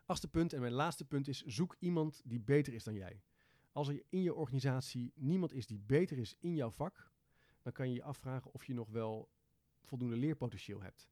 Achtste 0.06 0.28
punt 0.28 0.52
en 0.52 0.60
mijn 0.60 0.72
laatste 0.72 1.04
punt 1.04 1.28
is, 1.28 1.42
zoek 1.42 1.76
iemand 1.78 2.22
die 2.24 2.40
beter 2.40 2.74
is 2.74 2.84
dan 2.84 2.94
jij. 2.94 3.22
Als 3.72 3.88
er 3.88 4.02
in 4.08 4.22
je 4.22 4.34
organisatie 4.34 5.12
niemand 5.14 5.52
is 5.52 5.66
die 5.66 5.78
beter 5.78 6.18
is 6.18 6.36
in 6.38 6.54
jouw 6.54 6.70
vak, 6.70 7.09
dan 7.62 7.72
kan 7.72 7.88
je 7.88 7.94
je 7.94 8.02
afvragen 8.02 8.52
of 8.52 8.64
je 8.64 8.74
nog 8.74 8.88
wel 8.88 9.28
voldoende 9.82 10.16
leerpotentieel 10.16 10.82
hebt. 10.82 11.08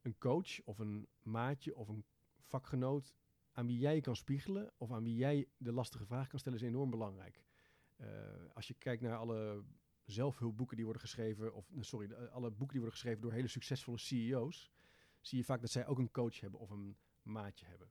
Een 0.00 0.18
coach 0.18 0.62
of 0.64 0.78
een 0.78 1.08
maatje 1.22 1.76
of 1.76 1.88
een 1.88 2.04
vakgenoot 2.40 3.14
aan 3.52 3.66
wie 3.66 3.78
jij 3.78 4.00
kan 4.00 4.16
spiegelen 4.16 4.72
of 4.76 4.92
aan 4.92 5.02
wie 5.02 5.16
jij 5.16 5.48
de 5.56 5.72
lastige 5.72 6.06
vraag 6.06 6.28
kan 6.28 6.38
stellen, 6.38 6.58
is 6.58 6.64
enorm 6.64 6.90
belangrijk. 6.90 7.42
Uh, 7.96 8.08
als 8.54 8.68
je 8.68 8.74
kijkt 8.74 9.02
naar 9.02 9.16
alle 9.16 9.64
zelfhulpboeken 10.04 10.76
die 10.76 10.84
worden 10.84 11.02
geschreven, 11.02 11.54
of 11.54 11.70
sorry, 11.80 12.12
alle 12.12 12.50
boeken 12.50 12.68
die 12.68 12.80
worden 12.80 12.98
geschreven 12.98 13.22
door 13.22 13.32
hele 13.32 13.48
succesvolle 13.48 13.98
CEO's, 13.98 14.70
zie 15.20 15.38
je 15.38 15.44
vaak 15.44 15.60
dat 15.60 15.70
zij 15.70 15.86
ook 15.86 15.98
een 15.98 16.10
coach 16.10 16.40
hebben 16.40 16.60
of 16.60 16.70
een 16.70 16.96
maatje 17.22 17.66
hebben. 17.66 17.90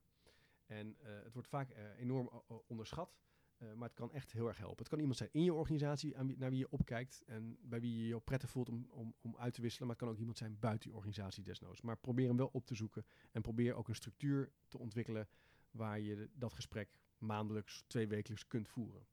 En 0.66 0.96
uh, 1.02 1.22
het 1.22 1.32
wordt 1.32 1.48
vaak 1.48 1.70
enorm 1.96 2.42
onderschat. 2.66 3.16
Uh, 3.62 3.72
maar 3.72 3.88
het 3.88 3.96
kan 3.96 4.12
echt 4.12 4.32
heel 4.32 4.48
erg 4.48 4.58
helpen. 4.58 4.78
Het 4.78 4.88
kan 4.88 4.98
iemand 4.98 5.16
zijn 5.16 5.28
in 5.32 5.44
je 5.44 5.54
organisatie 5.54 6.16
naar 6.36 6.50
wie 6.50 6.58
je 6.58 6.70
opkijkt 6.70 7.22
en 7.26 7.58
bij 7.60 7.80
wie 7.80 7.98
je 7.98 8.06
je 8.06 8.20
prettig 8.20 8.50
voelt 8.50 8.68
om, 8.68 8.86
om, 8.90 9.14
om 9.20 9.36
uit 9.36 9.54
te 9.54 9.60
wisselen. 9.60 9.86
Maar 9.86 9.96
het 9.96 10.04
kan 10.04 10.14
ook 10.14 10.20
iemand 10.20 10.38
zijn 10.38 10.58
buiten 10.58 10.90
je 10.90 10.96
organisatie 10.96 11.42
desnoods. 11.42 11.80
Maar 11.80 11.96
probeer 11.96 12.26
hem 12.26 12.36
wel 12.36 12.50
op 12.52 12.66
te 12.66 12.74
zoeken 12.74 13.04
en 13.32 13.42
probeer 13.42 13.74
ook 13.74 13.88
een 13.88 13.94
structuur 13.94 14.52
te 14.68 14.78
ontwikkelen 14.78 15.28
waar 15.70 16.00
je 16.00 16.28
dat 16.34 16.52
gesprek 16.52 16.88
maandelijks, 17.18 17.84
tweewekelijks 17.86 18.46
kunt 18.46 18.68
voeren. 18.68 19.06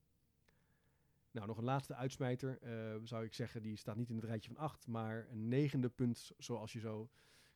Nou, 1.30 1.46
nog 1.46 1.58
een 1.58 1.64
laatste 1.64 1.94
uitsmijter 1.94 2.58
uh, 2.62 3.00
zou 3.04 3.24
ik 3.24 3.34
zeggen, 3.34 3.62
die 3.62 3.76
staat 3.76 3.96
niet 3.96 4.08
in 4.08 4.16
het 4.16 4.24
rijtje 4.24 4.52
van 4.52 4.62
acht, 4.62 4.86
maar 4.86 5.26
een 5.30 5.48
negende 5.48 5.88
punt, 5.88 6.32
zoals 6.38 6.72
je 6.72 6.80
zou 6.80 7.08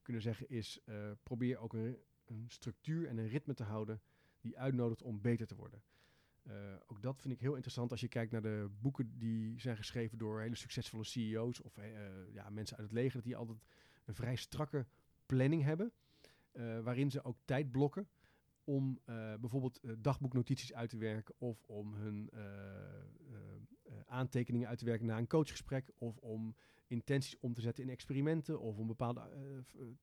kunnen 0.03 0.23
zeggen, 0.23 0.49
is 0.49 0.81
uh, 0.85 1.11
probeer 1.23 1.59
ook 1.59 1.73
een 1.73 2.45
structuur 2.49 3.09
en 3.09 3.19
een 3.19 3.29
ritme 3.29 3.55
te 3.55 3.65
houden 3.65 4.01
die 4.41 4.59
uitnodigt 4.59 5.03
om 5.03 5.21
beter 5.21 5.47
te 5.47 5.55
worden. 5.55 5.83
Uh, 6.49 6.75
ook 6.87 7.03
dat 7.03 7.21
vind 7.21 7.35
ik 7.35 7.41
heel 7.41 7.55
interessant 7.55 7.91
als 7.91 8.01
je 8.01 8.09
kijkt 8.09 8.33
naar 8.33 8.43
de 8.43 8.71
boeken 8.81 9.19
die 9.19 9.61
zijn 9.61 9.77
geschreven 9.77 10.19
door 10.19 10.41
hele 10.41 10.55
succesvolle 10.55 11.05
CEO's 11.05 11.63
of 11.63 11.79
uh, 11.79 11.85
ja, 12.33 12.51
mensen 12.51 12.77
uit 12.77 12.87
het 12.87 12.97
leger, 12.97 13.23
die 13.23 13.37
altijd 13.37 13.59
een 14.05 14.15
vrij 14.15 14.37
strakke 14.37 14.87
planning 15.27 15.63
hebben, 15.63 15.93
uh, 16.53 16.81
waarin 16.81 17.11
ze 17.11 17.25
ook 17.25 17.39
tijd 17.45 17.71
blokken 17.71 18.09
om 18.65 19.01
bijvoorbeeld 19.41 19.81
dagboeknotities 19.99 20.75
uit 20.75 20.91
te 20.91 20.97
werken 20.97 21.35
of 21.39 21.63
om 21.67 21.95
hun 21.95 22.31
aantekeningen 24.07 24.69
uit 24.69 24.79
te 24.79 24.85
werken 24.85 25.07
na 25.07 25.19
een 25.19 25.27
coachgesprek 25.27 25.91
of 25.99 26.17
om 26.17 26.57
intenties 26.87 27.39
om 27.39 27.55
te 27.55 27.61
zetten 27.61 27.85
in 27.85 27.91
experimenten 27.91 28.61
of 28.61 28.79
om 28.79 28.87
bepaalde 28.87 29.21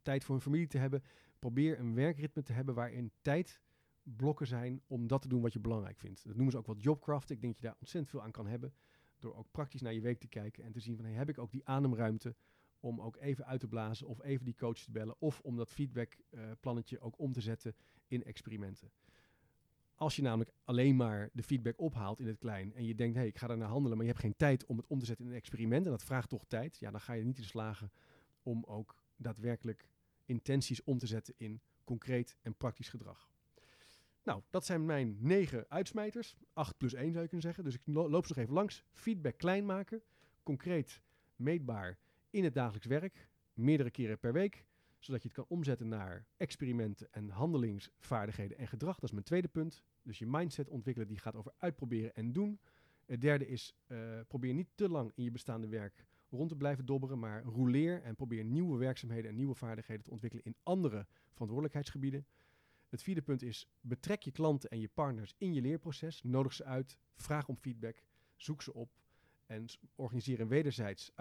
tijd 0.02 0.24
voor 0.24 0.36
hun 0.36 0.44
familie 0.44 0.68
te 0.68 0.78
hebben. 0.78 1.04
Probeer 1.40 1.80
een 1.80 1.94
werkritme 1.94 2.44
te 2.44 2.54
hebben 2.54 2.76
waarin 2.76 3.12
tijd 3.22 3.62
blokken 4.04 4.48
zijn 4.48 4.82
om 4.88 5.08
dat 5.08 5.22
te 5.22 5.28
doen 5.28 5.42
wat 5.42 5.54
je 5.54 5.60
belangrijk 5.60 5.98
vindt. 5.98 6.24
Dat 6.26 6.36
noemen 6.36 6.52
ze 6.52 6.58
ook 6.58 6.66
wel 6.66 6.78
jobcraft. 6.78 7.30
Ik 7.30 7.42
denk 7.42 7.54
dat 7.54 7.62
je 7.62 7.68
daar 7.68 7.78
ontzettend 7.80 8.12
veel 8.12 8.24
aan 8.24 8.32
kan 8.32 8.48
hebben. 8.48 8.74
Door 9.20 9.36
ook 9.36 9.52
praktisch 9.52 9.82
naar 9.82 9.94
je 9.94 10.02
week 10.02 10.20
te 10.20 10.28
kijken 10.28 10.64
en 10.64 10.72
te 10.72 10.80
zien 10.80 10.96
van 10.96 11.06
hey, 11.06 11.14
heb 11.14 11.30
ik 11.30 11.38
ook 11.38 11.52
die 11.52 11.68
ademruimte 11.68 12.36
om 12.80 13.02
ook 13.02 13.18
even 13.18 13.46
uit 13.46 13.60
te 13.60 13.68
blazen 13.68 14.08
of 14.08 14.22
even 14.22 14.46
die 14.46 14.56
coach 14.56 14.78
te 14.78 14.92
bellen 14.92 15.16
of 15.20 15.40
om 15.40 15.56
dat 15.58 15.72
feedbackplannetje 15.72 17.00
ook 17.00 17.20
om 17.20 17.32
te 17.32 17.42
zetten 17.42 17.76
in 18.08 18.24
experimenten. 18.24 18.92
Als 19.96 20.16
je 20.16 20.22
namelijk 20.22 20.52
alleen 20.64 20.96
maar 20.96 21.30
de 21.34 21.44
feedback 21.44 21.80
ophaalt 21.80 22.20
in 22.20 22.28
het 22.28 22.38
klein 22.38 22.74
en 22.74 22.86
je 22.86 22.96
denkt, 22.96 23.14
hé, 23.14 23.20
hey, 23.20 23.30
ik 23.30 23.38
ga 23.38 23.56
naar 23.56 23.68
handelen, 23.68 23.98
maar 23.98 24.06
je 24.06 24.12
hebt 24.12 24.24
geen 24.24 24.36
tijd 24.36 24.66
om 24.66 24.78
het 24.78 24.88
om 24.88 25.00
te 25.00 25.06
zetten 25.06 25.26
in 25.26 25.32
een 25.32 25.38
experiment 25.38 25.86
en 25.86 25.92
dat 25.92 26.04
vraagt 26.04 26.30
toch 26.30 26.46
tijd, 26.48 26.78
ja, 26.78 26.92
dan 26.92 27.02
ga 27.02 27.14
je 27.14 27.24
niet 27.24 27.38
in 27.38 27.44
slagen 27.44 27.92
om 28.44 28.64
ook 28.64 29.04
daadwerkelijk 29.16 29.88
intenties 30.26 30.84
om 30.84 30.98
te 30.98 31.08
zetten 31.08 31.34
in 31.38 31.62
concreet 31.84 32.38
en 32.42 32.56
praktisch 32.56 32.90
gedrag. 32.90 33.30
Nou, 34.24 34.42
dat 34.50 34.66
zijn 34.66 34.86
mijn 34.86 35.18
negen 35.20 35.66
uitsmijters. 35.70 36.36
8 36.54 36.78
plus 36.78 36.94
1 36.94 37.12
zou 37.12 37.22
je 37.22 37.30
kunnen 37.30 37.42
zeggen. 37.42 37.64
Dus 37.64 37.76
ik 37.76 37.82
loop 37.86 38.26
ze 38.26 38.34
nog 38.34 38.44
even 38.44 38.54
langs. 38.54 38.84
Feedback 38.92 39.38
klein 39.38 39.66
maken. 39.66 40.02
Concreet, 40.44 41.02
meetbaar 41.36 41.98
in 42.30 42.44
het 42.44 42.54
dagelijks 42.54 42.88
werk. 42.88 43.30
Meerdere 43.54 43.92
keren 43.92 44.20
per 44.20 44.34
week. 44.34 44.66
Zodat 45.00 45.22
je 45.22 45.28
het 45.28 45.38
kan 45.38 45.46
omzetten 45.48 45.88
naar 45.88 46.26
experimenten 46.38 47.08
en 47.12 47.30
handelingsvaardigheden 47.30 48.58
en 48.58 48.68
gedrag. 48.68 48.96
Dat 48.96 49.04
is 49.04 49.12
mijn 49.12 49.26
tweede 49.26 49.48
punt. 49.48 49.84
Dus 50.04 50.20
je 50.20 50.28
mindset 50.28 50.70
ontwikkelen 50.70 51.08
die 51.08 51.20
gaat 51.20 51.36
over 51.36 51.54
uitproberen 51.58 52.14
en 52.16 52.32
doen. 52.32 52.60
Het 53.06 53.22
derde 53.22 53.48
is, 53.48 53.76
uh, 53.88 54.20
probeer 54.28 54.54
niet 54.54 54.70
te 54.76 54.90
lang 54.90 55.12
in 55.16 55.24
je 55.24 55.32
bestaande 55.32 55.68
werk 55.68 56.06
rond 56.32 56.50
te 56.50 56.56
blijven 56.56 56.86
dobberen, 56.86 57.20
maar 57.20 57.44
rouleer 57.44 58.02
en 58.02 58.16
probeer 58.16 58.44
nieuwe 58.44 58.78
werkzaamheden 58.78 59.30
en 59.30 59.36
nieuwe 59.36 59.56
vaardigheden 59.56 60.04
te 60.04 60.12
ontwikkelen 60.12 60.46
in 60.46 60.56
andere 60.64 61.06
verantwoordelijkheidsgebieden. 61.32 62.26
Het 62.92 63.04
vierde 63.04 63.22
punt 63.22 63.42
is, 63.42 63.68
betrek 63.82 64.22
je 64.22 64.32
klanten 64.32 64.70
en 64.70 64.80
je 64.80 64.90
partners 64.94 65.34
in 65.38 65.54
je 65.54 65.62
leerproces. 65.62 66.22
Nodig 66.24 66.54
ze 66.54 66.64
uit, 66.64 66.98
vraag 67.16 67.48
om 67.48 67.58
feedback, 67.58 68.04
zoek 68.36 68.62
ze 68.62 68.74
op 68.74 69.02
en 69.46 69.66
organiseer 69.96 70.40
een 70.40 70.48
wederzijds 70.48 71.12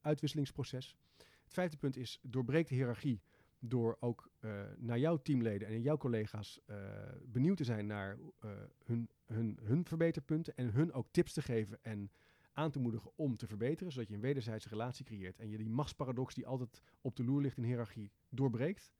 uitwisselingsproces. 0.00 0.96
Het 1.16 1.52
vijfde 1.52 1.76
punt 1.76 1.96
is, 1.96 2.18
doorbreek 2.22 2.68
de 2.68 2.74
hiërarchie 2.74 3.20
door 3.58 3.96
ook 4.00 4.30
uh, 4.40 4.62
naar 4.76 4.98
jouw 4.98 5.16
teamleden 5.16 5.68
en 5.68 5.82
jouw 5.82 5.96
collega's 5.96 6.60
uh, 6.66 6.76
benieuwd 7.24 7.56
te 7.56 7.64
zijn 7.64 7.86
naar 7.86 8.18
uh, 8.18 8.50
hun, 8.84 9.08
hun, 9.24 9.58
hun 9.62 9.84
verbeterpunten 9.84 10.56
en 10.56 10.72
hun 10.72 10.92
ook 10.92 11.08
tips 11.10 11.32
te 11.32 11.42
geven 11.42 11.78
en 11.82 12.10
aan 12.52 12.70
te 12.70 12.78
moedigen 12.78 13.10
om 13.16 13.36
te 13.36 13.46
verbeteren, 13.46 13.92
zodat 13.92 14.08
je 14.08 14.14
een 14.14 14.20
wederzijdse 14.20 14.68
relatie 14.68 15.04
creëert 15.04 15.38
en 15.38 15.50
je 15.50 15.56
die 15.56 15.70
machtsparadox 15.70 16.34
die 16.34 16.46
altijd 16.46 16.82
op 17.00 17.16
de 17.16 17.24
loer 17.24 17.40
ligt 17.40 17.56
in 17.56 17.64
hiërarchie 17.64 18.10
doorbreekt. 18.28 18.92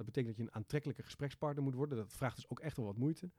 Dat 0.00 0.08
betekent 0.08 0.36
dat 0.36 0.44
je 0.46 0.50
een 0.50 0.60
aantrekkelijke 0.60 1.02
gesprekspartner 1.02 1.64
moet 1.64 1.74
worden. 1.74 1.98
Dat 1.98 2.12
vraagt 2.12 2.36
dus 2.36 2.48
ook 2.48 2.60
echt 2.60 2.76
wel 2.76 2.86
wat 2.86 2.96
moeite. 2.96 3.30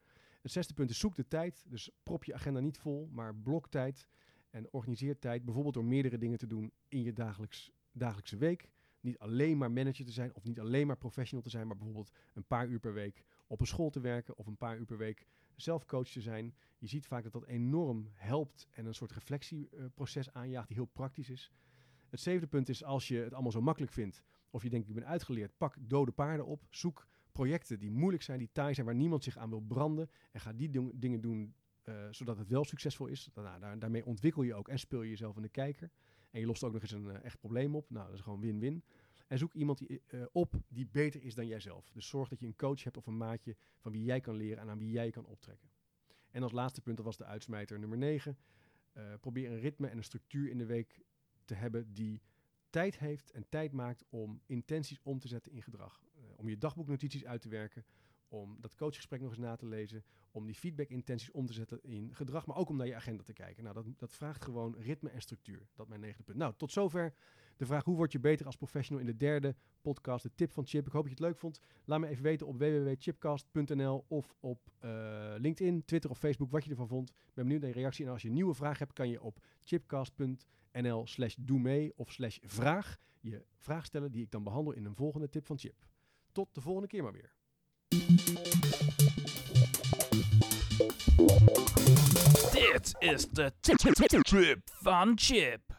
Het 0.42 0.52
zesde 0.52 0.74
punt 0.74 0.90
is 0.90 1.00
zoek 1.00 1.16
de 1.16 1.28
tijd. 1.28 1.66
Dus 1.68 1.90
prop 2.04 2.24
je 2.24 2.34
agenda 2.34 2.60
niet 2.60 2.78
vol, 2.78 3.10
maar 3.12 3.36
blok 3.36 3.70
tijd 3.70 4.08
en 4.50 4.72
organiseer 4.72 5.20
tijd. 5.20 5.46
Bijvoorbeeld 5.46 5.74
door 5.74 5.86
meerdere 5.86 6.18
dingen 6.18 6.38
te 6.38 6.48
doen 6.48 6.72
in 6.88 7.02
je 7.02 7.14
dagelijks, 7.14 7.72
dagelijkse 7.92 8.38
week. 8.38 8.70
Niet 9.00 9.20
alleen 9.20 9.58
maar 9.58 9.72
manager 9.72 10.06
te 10.06 10.12
zijn 10.12 10.36
of 10.36 10.44
niet 10.44 10.60
alleen 10.60 10.88
maar 10.88 10.98
professional 10.98 11.44
te 11.44 11.50
zijn, 11.50 11.68
maar 11.68 11.76
bijvoorbeeld 11.76 12.12
een 12.34 12.48
paar 12.48 12.68
uur 12.68 12.80
per 12.80 12.94
week 12.94 13.24
op 13.48 13.60
een 13.60 13.68
school 13.68 13.90
te 13.90 14.00
werken 14.00 14.38
of 14.38 14.48
een 14.48 14.58
paar 14.58 14.78
uur 14.78 14.86
per 14.86 14.98
week 14.98 15.26
zelf 15.56 15.86
coach 15.86 16.08
te 16.08 16.22
zijn. 16.22 16.56
Je 16.78 16.88
ziet 16.88 17.08
vaak 17.08 17.24
dat 17.24 17.32
dat 17.34 17.46
enorm 17.46 18.10
helpt 18.14 18.68
en 18.72 18.86
een 18.86 18.96
soort 18.96 19.12
reflectieproces 19.12 20.34
aanjaagt 20.34 20.68
die 20.68 20.78
heel 20.78 20.86
praktisch 20.86 21.30
is. 21.30 21.52
Het 22.12 22.20
zevende 22.20 22.48
punt 22.48 22.70
is 22.70 22.84
als 22.84 23.08
je 23.08 23.18
het 23.18 23.34
allemaal 23.34 23.52
zo 23.52 23.62
makkelijk 23.62 23.92
vindt, 23.92 24.24
of 24.50 24.64
je 24.64 24.70
denkt 24.70 24.88
ik 24.88 24.94
ben 24.94 25.06
uitgeleerd, 25.06 25.58
pak 25.58 25.76
dode 25.80 26.12
paarden 26.12 26.46
op, 26.46 26.64
zoek 26.70 27.08
projecten 27.32 27.80
die 27.80 27.92
moeilijk 27.92 28.24
zijn, 28.24 28.40
die 28.40 28.50
taai 28.52 28.74
zijn, 28.74 28.86
waar 28.86 28.96
niemand 28.96 29.24
zich 29.24 29.38
aan 29.38 29.50
wil 29.50 29.62
branden 29.62 30.10
en 30.32 30.40
ga 30.40 30.54
die 30.54 30.98
dingen 31.00 31.22
doen 31.22 31.56
uh, 31.84 32.08
zodat 32.10 32.38
het 32.38 32.48
wel 32.48 32.66
succesvol 32.66 33.08
is. 33.08 33.30
Nou, 33.34 33.60
daar, 33.60 33.80
daarmee 33.80 34.06
ontwikkel 34.06 34.44
je 34.44 34.54
ook 34.54 34.68
en 34.68 34.80
speel 34.80 35.02
je 35.02 35.10
jezelf 35.10 35.36
in 35.36 35.42
de 35.42 35.50
kijker. 35.50 35.92
En 36.32 36.40
je 36.40 36.46
lost 36.46 36.64
ook 36.64 36.74
nog 36.74 36.82
eens 36.82 36.92
een 36.92 37.06
uh, 37.06 37.24
echt 37.24 37.40
probleem 37.40 37.76
op. 37.76 37.90
Nou, 37.90 38.06
dat 38.06 38.16
is 38.16 38.22
gewoon 38.22 38.40
win-win. 38.40 38.84
En 39.28 39.38
zoek 39.38 39.54
iemand 39.54 39.78
die, 39.78 40.02
uh, 40.08 40.26
op 40.32 40.62
die 40.68 40.88
beter 40.92 41.24
is 41.24 41.36
dan 41.36 41.48
jijzelf. 41.48 41.90
Dus 41.92 42.08
zorg 42.08 42.30
dat 42.30 42.40
je 42.40 42.46
een 42.46 42.56
coach 42.56 42.84
hebt 42.84 42.98
of 42.98 43.08
een 43.08 43.18
maatje 43.18 43.56
van 43.80 43.92
wie 43.92 44.04
jij 44.04 44.20
kan 44.20 44.36
leren 44.36 44.58
en 44.58 44.70
aan 44.70 44.78
wie 44.78 44.92
jij 44.92 45.10
kan 45.10 45.26
optrekken. 45.26 45.70
En 46.32 46.44
als 46.44 46.52
laatste 46.52 46.82
punt, 46.82 46.98
dat 46.98 47.06
was 47.06 47.18
de 47.18 47.26
uitsmijter 47.26 47.80
nummer 47.80 47.98
9. 47.98 48.38
probeer 49.20 49.52
een 49.52 49.60
ritme 49.60 49.88
en 49.88 49.98
een 49.98 50.04
structuur 50.04 50.50
in 50.50 50.58
de 50.58 50.66
week 50.66 51.02
te 51.52 51.58
hebben 51.58 51.94
die 51.94 52.22
tijd 52.70 53.00
heeft 53.00 53.32
en 53.32 53.50
tijd 53.50 53.72
maakt 53.72 54.04
om 54.10 54.42
intenties 54.46 55.00
om 55.04 55.20
te 55.20 55.28
zetten 55.28 55.52
in 55.52 55.62
gedrag. 55.62 56.02
Uh, 56.16 56.24
om 56.36 56.50
je 56.50 56.58
dagboeknotities 56.58 57.26
uit 57.26 57.42
te 57.42 57.50
werken, 57.50 57.86
om 58.28 58.58
dat 58.60 58.76
coachgesprek 58.76 59.22
nog 59.22 59.30
eens 59.30 59.40
na 59.40 59.56
te 59.56 59.66
lezen, 59.66 60.04
om 60.32 60.46
die 60.46 60.56
feedback-intenties 60.56 61.32
om 61.32 61.46
te 61.46 61.54
zetten 61.54 61.84
in 61.84 62.16
gedrag, 62.16 62.46
maar 62.46 62.56
ook 62.56 62.70
om 62.70 62.78
naar 62.78 62.88
je 62.88 62.96
agenda 62.96 63.24
te 63.24 63.34
kijken. 63.34 63.64
Nou, 63.64 63.76
dat, 63.76 63.86
dat 63.98 64.14
vraagt 64.14 64.44
gewoon 64.44 64.76
ritme 64.78 65.10
en 65.10 65.22
structuur. 65.22 65.68
Dat 65.74 65.88
mijn 65.88 66.02
negende 66.02 66.24
punt. 66.24 66.38
Nou, 66.38 66.54
tot 66.58 66.72
zover 66.72 67.14
de 67.62 67.68
vraag 67.68 67.84
hoe 67.84 67.96
word 67.96 68.12
je 68.12 68.20
beter 68.20 68.46
als 68.46 68.56
professional 68.56 69.02
in 69.02 69.06
de 69.12 69.18
derde 69.18 69.56
podcast, 69.82 70.24
de 70.24 70.32
tip 70.36 70.52
van 70.52 70.66
Chip. 70.66 70.86
Ik 70.86 70.92
hoop 70.92 71.02
dat 71.02 71.12
je 71.12 71.24
het 71.24 71.28
leuk 71.28 71.38
vond. 71.40 71.60
Laat 71.86 72.00
me 72.00 72.08
even 72.08 72.24
weten 72.24 72.48
op 72.48 72.58
www.chipcast.nl 72.58 74.06
of 74.08 74.36
op 74.40 74.70
uh, 74.86 75.34
LinkedIn, 75.38 75.86
Twitter 75.86 76.10
of 76.10 76.18
Facebook 76.18 76.52
wat 76.52 76.64
je 76.64 76.70
ervan 76.70 76.88
vond. 76.88 77.10
Ik 77.10 77.34
ben 77.34 77.44
benieuwd 77.44 77.62
naar 77.62 77.70
je 77.70 77.76
reactie. 77.76 78.06
En 78.06 78.12
als 78.12 78.22
je 78.22 78.28
een 78.28 78.34
nieuwe 78.34 78.54
vraag 78.54 78.80
hebt, 78.80 78.94
kan 78.94 79.10
je 79.10 79.22
op 79.22 79.40
chipcast.nl 79.60 81.08
slash 81.08 81.36
doe 81.40 81.60
mee 81.60 81.94
of 81.96 82.12
slash 82.12 82.38
vraag 82.42 82.98
je 83.20 83.46
vraag 83.58 83.86
stellen 83.86 84.12
die 84.12 84.24
ik 84.24 84.32
dan 84.32 84.44
behandel 84.44 84.74
in 84.74 84.86
een 84.86 84.96
volgende 84.96 85.30
tip 85.30 85.46
van 85.46 85.58
Chip. 85.58 85.76
Tot 86.32 86.54
de 86.54 86.62
volgende 86.62 86.88
keer 86.88 87.04
maar 87.04 87.14
weer. 87.14 87.34
Dit 92.52 92.96
is 93.00 93.30
de 93.30 93.52
trip 93.60 94.62
van 94.64 95.12
Chip. 95.16 95.71